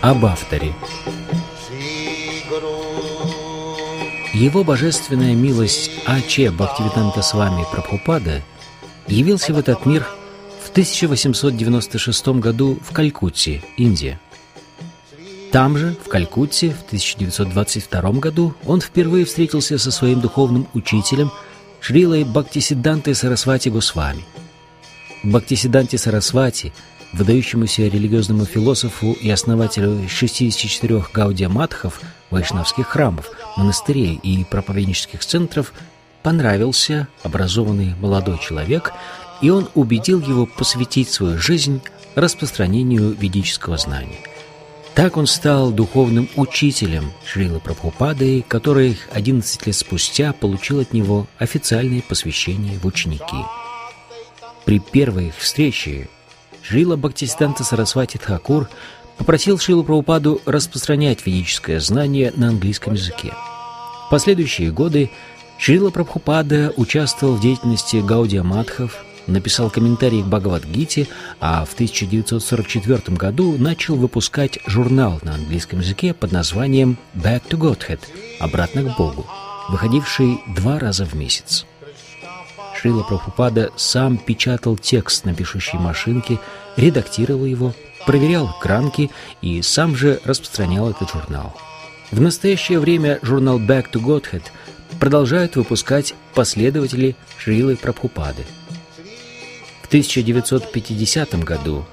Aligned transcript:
Об 0.00 0.24
авторе. 0.24 0.72
Его 4.32 4.64
божественная 4.64 5.34
милость 5.34 5.90
А.Ч. 6.06 6.50
Бхактивиданта 6.50 7.20
Свами 7.20 7.66
Прабхупада 7.70 8.40
явился 9.06 9.52
в 9.52 9.58
этот 9.58 9.84
мир 9.84 10.06
в 10.64 10.70
1896 10.70 12.28
году 12.28 12.78
в 12.82 12.94
Калькутте, 12.94 13.62
Индия. 13.76 14.18
Там 15.50 15.76
же, 15.76 15.94
в 16.02 16.08
Калькутте, 16.08 16.70
в 16.70 16.86
1922 16.86 18.12
году 18.12 18.54
он 18.64 18.80
впервые 18.80 19.26
встретился 19.26 19.76
со 19.76 19.90
своим 19.90 20.22
духовным 20.22 20.66
учителем 20.72 21.30
Шрилой 21.80 22.24
Бхактисидантой 22.24 23.14
Сарасвати 23.14 23.68
Госвами. 23.68 24.24
Бхактисиданте 25.22 25.98
Сарасвати, 25.98 26.72
выдающемуся 27.12 27.82
религиозному 27.82 28.44
философу 28.44 29.12
и 29.12 29.30
основателю 29.30 30.08
64 30.08 31.04
гаудия 31.12 31.48
матхов, 31.48 32.00
вайшнавских 32.30 32.88
храмов, 32.88 33.30
монастырей 33.56 34.18
и 34.22 34.44
проповеднических 34.44 35.24
центров, 35.24 35.72
понравился 36.22 37.08
образованный 37.22 37.94
молодой 38.00 38.38
человек, 38.38 38.92
и 39.40 39.50
он 39.50 39.68
убедил 39.74 40.20
его 40.20 40.46
посвятить 40.46 41.08
свою 41.08 41.38
жизнь 41.38 41.80
распространению 42.14 43.10
ведического 43.12 43.76
знания. 43.76 44.18
Так 44.94 45.16
он 45.16 45.26
стал 45.26 45.70
духовным 45.70 46.28
учителем 46.36 47.12
Шрилы 47.24 47.60
Прабхупады, 47.60 48.44
который 48.46 48.98
11 49.12 49.66
лет 49.66 49.74
спустя 49.74 50.32
получил 50.32 50.80
от 50.80 50.92
него 50.92 51.26
официальное 51.38 52.02
посвящение 52.02 52.78
в 52.78 52.86
ученики. 52.86 53.38
При 54.64 54.78
первой 54.78 55.28
их 55.28 55.36
встрече 55.36 56.08
Шрила 56.62 56.96
Бхактисиданта 56.96 57.64
Сарасвати 57.64 58.18
Тхакур 58.18 58.68
попросил 59.18 59.58
Шрилу 59.58 59.84
Прабхупаду 59.84 60.40
распространять 60.46 61.26
ведическое 61.26 61.80
знание 61.80 62.32
на 62.36 62.48
английском 62.48 62.94
языке. 62.94 63.32
В 64.06 64.10
последующие 64.10 64.70
годы 64.70 65.10
Шрила 65.58 65.90
Прабхупада 65.90 66.72
участвовал 66.76 67.34
в 67.34 67.40
деятельности 67.40 67.96
Гаудия 67.96 68.42
Матхов, 68.42 69.04
написал 69.26 69.70
комментарии 69.70 70.22
к 70.22 70.26
Бхагавадгите, 70.26 71.08
а 71.40 71.64
в 71.64 71.74
1944 71.74 73.16
году 73.16 73.56
начал 73.58 73.96
выпускать 73.96 74.58
журнал 74.66 75.20
на 75.22 75.34
английском 75.34 75.80
языке 75.80 76.14
под 76.14 76.32
названием 76.32 76.96
«Back 77.14 77.42
to 77.48 77.58
Godhead»— 77.58 78.00
«Обратно 78.40 78.82
к 78.82 78.96
Богу», 78.96 79.26
выходивший 79.68 80.40
два 80.48 80.78
раза 80.78 81.04
в 81.04 81.14
месяц. 81.14 81.64
Шрила 82.82 83.04
Прабхупада 83.04 83.70
сам 83.76 84.18
печатал 84.18 84.76
текст 84.76 85.24
на 85.24 85.32
пишущей 85.32 85.78
машинке, 85.78 86.40
редактировал 86.76 87.44
его, 87.44 87.74
проверял 88.06 88.52
кранки 88.60 89.12
и 89.40 89.62
сам 89.62 89.94
же 89.94 90.20
распространял 90.24 90.90
этот 90.90 91.12
журнал. 91.12 91.54
В 92.10 92.20
настоящее 92.20 92.80
время 92.80 93.20
журнал 93.22 93.60
«Back 93.60 93.92
to 93.92 94.02
Godhead» 94.02 94.42
продолжают 94.98 95.54
выпускать 95.54 96.14
последователи 96.34 97.14
Шрилы 97.38 97.76
Прабхупады. 97.76 98.44
В 99.82 99.86
1950 99.86 101.44
году 101.44 101.84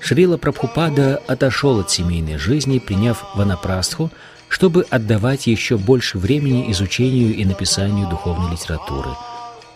Шрила 0.00 0.38
Прабхупада 0.38 1.20
отошел 1.26 1.80
от 1.80 1.90
семейной 1.90 2.38
жизни, 2.38 2.78
приняв 2.78 3.26
ванапрастху, 3.34 4.10
чтобы 4.48 4.86
отдавать 4.88 5.46
еще 5.46 5.76
больше 5.76 6.16
времени 6.16 6.72
изучению 6.72 7.34
и 7.34 7.44
написанию 7.44 8.08
духовной 8.08 8.52
литературы. 8.52 9.10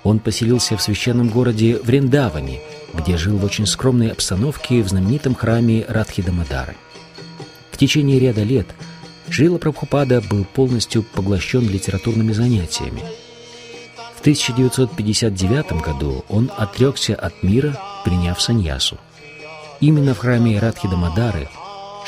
Он 0.04 0.18
поселился 0.18 0.76
в 0.76 0.82
священном 0.82 1.30
городе 1.30 1.78
Вриндаване, 1.82 2.60
где 2.92 3.16
жил 3.16 3.38
в 3.38 3.44
очень 3.44 3.66
скромной 3.66 4.12
обстановке 4.12 4.82
в 4.82 4.88
знаменитом 4.88 5.34
храме 5.34 5.84
Радхидамадары. 5.88 6.76
В 7.72 7.78
течение 7.78 8.20
ряда 8.20 8.42
лет 8.42 8.66
Шрила 9.30 9.58
Прабхупада 9.58 10.20
был 10.20 10.44
полностью 10.44 11.02
поглощен 11.02 11.68
литературными 11.68 12.32
занятиями. 12.32 13.02
В 14.14 14.20
1959 14.20 15.82
году 15.82 16.24
он 16.28 16.50
отрекся 16.56 17.14
от 17.14 17.42
мира, 17.42 17.76
приняв 18.04 18.40
саньясу. 18.40 18.98
Именно 19.80 20.14
в 20.14 20.18
храме 20.18 20.58
Радхидамадары 20.58 21.48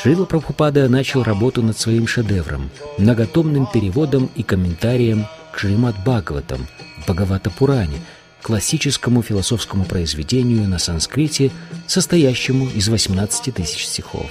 Шрила 0.01 0.25
Прабхупада 0.25 0.87
начал 0.87 1.23
работу 1.23 1.63
над 1.63 1.77
своим 1.77 2.05
шедевром, 2.05 2.69
многотомным 2.99 3.65
переводом 3.65 4.29
и 4.35 4.43
комментарием 4.43 5.25
к 5.51 5.57
Шримад 5.57 5.95
Бхагаватам, 6.05 6.67
Бхагавата 6.99 7.49
Пуране, 7.49 7.99
классическому 8.41 9.21
философскому 9.21 9.85
произведению 9.85 10.67
на 10.67 10.79
санскрите, 10.79 11.51
состоящему 11.87 12.67
из 12.69 12.87
18 12.87 13.53
тысяч 13.53 13.85
стихов. 13.85 14.29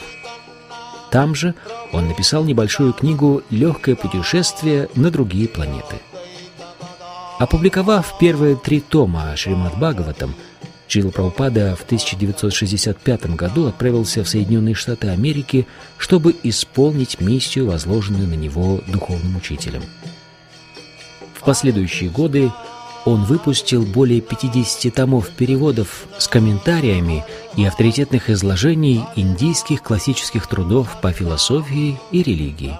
Там 1.10 1.34
же 1.34 1.55
он 1.93 2.09
написал 2.09 2.44
небольшую 2.44 2.93
книгу 2.93 3.43
«Легкое 3.50 3.94
путешествие 3.94 4.88
на 4.94 5.10
другие 5.10 5.49
планеты». 5.49 5.97
Опубликовав 7.38 8.19
первые 8.19 8.56
три 8.56 8.81
тома 8.81 9.37
Шримад 9.37 9.76
Бхагаватам, 9.76 10.34
Чила 10.88 11.10
Прабхупада 11.10 11.75
в 11.75 11.82
1965 11.84 13.34
году 13.34 13.66
отправился 13.66 14.22
в 14.22 14.28
Соединенные 14.28 14.75
Штаты 14.75 15.09
Америки, 15.09 15.66
чтобы 15.99 16.34
исполнить 16.44 17.21
миссию, 17.21 17.66
возложенную 17.66 18.28
на 18.28 18.34
него 18.34 18.81
духовным 18.87 19.37
учителем. 19.37 19.82
Последующие 21.46 22.10
годы 22.10 22.50
он 23.04 23.22
выпустил 23.22 23.84
более 23.86 24.20
50 24.20 24.92
томов 24.92 25.30
переводов 25.30 26.06
с 26.18 26.26
комментариями 26.26 27.24
и 27.56 27.64
авторитетных 27.64 28.30
изложений 28.30 29.04
индийских 29.14 29.80
классических 29.84 30.48
трудов 30.48 31.00
по 31.00 31.12
философии 31.12 32.00
и 32.10 32.24
религии. 32.24 32.76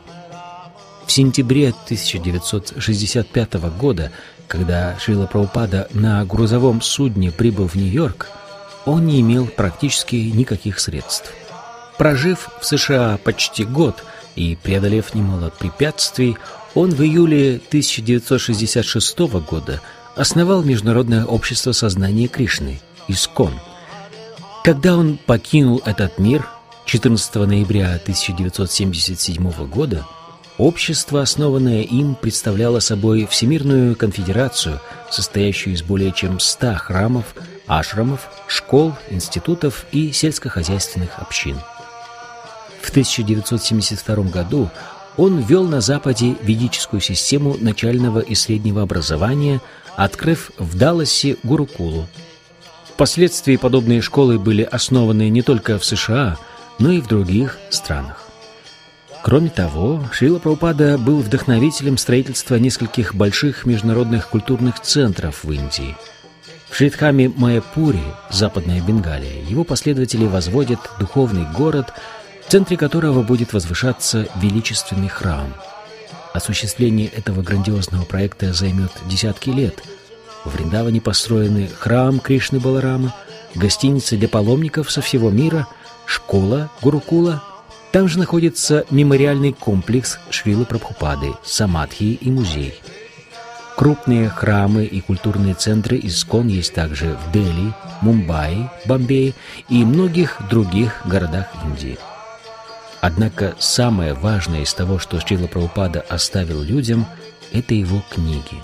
В 1.07 1.13
сентябре 1.13 1.69
1965 1.69 3.55
года, 3.79 4.11
когда 4.49 4.99
Шрила 4.99 5.27
Прабхупада 5.27 5.87
на 5.93 6.25
грузовом 6.25 6.83
судне 6.83 7.31
прибыл 7.31 7.69
в 7.69 7.77
Нью-Йорк, 7.77 8.27
он 8.85 9.07
не 9.07 9.21
имел 9.21 9.47
практически 9.47 10.17
никаких 10.17 10.81
средств. 10.81 11.33
Прожив 11.99 12.49
в 12.61 12.67
США 12.67 13.17
почти 13.23 13.65
год 13.65 14.03
и 14.37 14.55
преодолев 14.55 15.15
немало 15.15 15.51
препятствий, 15.59 16.37
он 16.75 16.91
в 16.91 17.03
июле 17.03 17.61
1966 17.69 19.19
года 19.49 19.81
основал 20.15 20.63
Международное 20.63 21.25
общество 21.25 21.73
сознания 21.73 22.29
Кришны, 22.29 22.81
ИСКОН. 23.09 23.55
Когда 24.63 24.97
он 24.97 25.19
покинул 25.19 25.81
этот 25.85 26.19
мир 26.19 26.47
14 26.85 27.35
ноября 27.35 27.95
1977 27.95 29.67
года, 29.69 30.07
общество, 30.59 31.23
основанное 31.23 31.83
им, 31.83 32.15
представляло 32.15 32.81
собой 32.81 33.27
Всемирную 33.27 33.97
конфедерацию, 33.97 34.81
состоящую 35.11 35.75
из 35.75 35.83
более 35.83 36.13
чем 36.13 36.41
100 36.41 36.75
храмов, 36.75 37.35
ашрамов, 37.67 38.29
школ, 38.49 38.95
институтов 39.11 39.87
и 39.93 40.13
сельскохозяйственных 40.13 41.19
общин. 41.19 41.59
В 42.87 42.91
1972 42.91 44.31
году 44.31 44.71
он 45.17 45.41
ввел 45.41 45.67
на 45.67 45.81
Западе 45.81 46.37
ведическую 46.41 47.01
систему 47.01 47.57
начального 47.59 48.21
и 48.21 48.37
среднего 48.37 48.83
образования, 48.83 49.61
открыв 49.97 50.53
в 50.57 50.79
Далласе 50.79 51.37
Гурукулу. 51.43 52.07
Впоследствии 52.89 53.57
подобные 53.57 54.03
школы 54.03 54.39
были 54.39 54.63
основаны 54.63 55.29
не 55.31 55.43
только 55.43 55.81
в 55.81 55.85
США, 55.85 56.37
но 56.79 56.93
и 56.93 57.01
в 57.01 57.09
других 57.09 57.59
странах. 57.71 58.23
Кроме 59.25 59.51
того, 59.51 60.05
Шрила 60.13 60.39
Прабхупада 60.39 60.97
был 60.97 61.19
вдохновителем 61.19 61.99
строительства 61.99 62.55
нескольких 62.55 63.17
больших 63.17 63.67
международных 63.67 64.29
культурных 64.29 64.81
центров 64.81 65.43
в 65.43 65.51
Индии. 65.51 65.97
В 66.71 66.77
Шридхаме 66.77 67.31
Майяпуре, 67.31 68.03
Западная 68.31 68.81
Бенгалия, 68.81 69.43
его 69.49 69.65
последователи 69.65 70.25
возводят 70.25 70.79
духовный 71.01 71.47
город, 71.53 71.93
в 72.47 72.51
центре 72.51 72.77
которого 72.77 73.23
будет 73.23 73.53
возвышаться 73.53 74.27
величественный 74.41 75.09
храм– 75.09 75.53
Осуществление 76.37 77.09
этого 77.09 77.41
грандиозного 77.41 78.05
проекта 78.05 78.53
займет 78.53 78.91
десятки 79.07 79.49
лет. 79.49 79.83
В 80.45 80.53
Вриндаване 80.53 81.01
построены 81.01 81.67
храм 81.67 82.21
Кришны 82.21 82.61
Баларама, 82.61 83.15
гостиница 83.55 84.19
для 84.19 84.29
паломников 84.29 84.91
со 84.91 85.01
всего 85.01 85.31
мира, 85.31 85.67
школа 86.05 86.71
Гурукула. 86.83 87.43
Там 87.91 88.07
же 88.07 88.19
находится 88.19 88.85
мемориальный 88.91 89.55
комплекс 89.55 90.19
Шрилы 90.29 90.67
Прабхупады, 90.67 91.33
Самадхи 91.43 92.19
и 92.21 92.31
музей. 92.31 92.83
Крупные 93.75 94.29
храмы 94.29 94.85
и 94.85 95.01
культурные 95.01 95.55
центры 95.55 95.99
Искон 96.03 96.49
есть 96.49 96.75
также 96.75 97.17
в 97.17 97.33
Дели, 97.33 97.73
Мумбаи, 98.03 98.71
Бомбее 98.85 99.33
и 99.71 99.87
многих 99.87 100.39
других 100.51 101.01
городах 101.07 101.47
Индии. 101.65 101.97
Однако 103.07 103.55
самое 103.61 104.15
важное 104.15 104.63
из 104.63 104.75
того, 104.75 104.99
что 104.99 105.21
Шрила 105.21 105.47
Прабхупада 105.47 106.01
оставил 106.01 106.61
людям, 106.61 107.07
это 107.53 107.73
его 107.73 108.03
книги. 108.11 108.61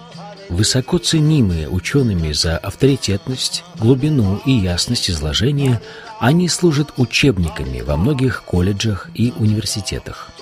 Высоко 0.49 0.99
ценимые 0.99 1.69
учеными 1.69 2.33
за 2.33 2.59
авторитетность, 2.59 3.63
глубину 3.79 4.43
и 4.45 4.51
ясность 4.51 5.09
изложения, 5.09 5.81
они 6.19 6.49
служат 6.49 6.93
учебниками 6.97 7.83
во 7.83 7.97
многих 7.97 8.43
колледжах 8.43 9.11
и 9.15 9.33
университетах. 9.37 10.33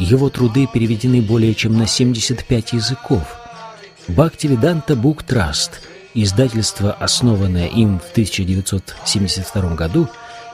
Его 0.00 0.28
труды 0.28 0.66
переведены 0.66 1.22
более 1.22 1.54
чем 1.54 1.78
на 1.78 1.86
75 1.86 2.72
языков. 2.72 3.22
Бхактивиданта 4.08 4.96
Бук 4.96 5.22
Траст, 5.22 5.82
издательство, 6.14 6.90
основанное 6.90 7.68
им 7.68 8.00
в 8.00 8.10
1972 8.10 9.76
году, 9.76 10.08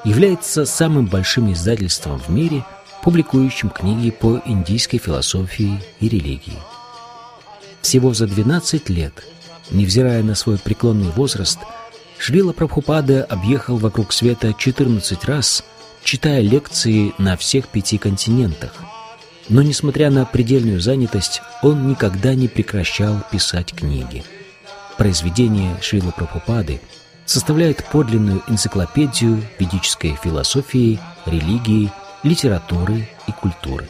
является 0.06 0.64
самым 0.66 1.06
большим 1.06 1.52
издательством 1.52 2.20
в 2.20 2.28
мире, 2.28 2.64
публикующим 3.02 3.70
книги 3.70 4.10
по 4.10 4.40
индийской 4.46 5.00
философии 5.00 5.80
и 5.98 6.08
религии. 6.08 6.58
Всего 7.82 8.14
за 8.14 8.28
12 8.28 8.88
лет, 8.88 9.24
невзирая 9.70 10.22
на 10.22 10.36
свой 10.36 10.58
преклонный 10.58 11.10
возраст, 11.10 11.58
Шрила 12.18 12.52
Прабхупада 12.52 13.24
объехал 13.24 13.78
вокруг 13.78 14.12
света 14.12 14.54
14 14.56 15.24
раз, 15.24 15.64
читая 16.04 16.40
лекции 16.40 17.12
на 17.18 17.36
всех 17.36 17.66
пяти 17.66 17.98
континентах. 17.98 18.74
Но, 19.48 19.60
несмотря 19.60 20.10
на 20.10 20.24
предельную 20.24 20.80
занятость, 20.80 21.42
он 21.62 21.88
никогда 21.88 22.34
не 22.34 22.46
прекращал 22.46 23.22
писать 23.32 23.74
книги. 23.74 24.22
Произведения 24.96 25.76
Шрила 25.82 26.12
Прабхупады 26.12 26.80
составляют 27.26 27.84
подлинную 27.92 28.42
энциклопедию 28.48 29.42
ведической 29.58 30.16
философии, 30.22 30.98
религии, 31.26 31.92
литературы 32.22 33.08
и 33.26 33.32
культуры. 33.32 33.88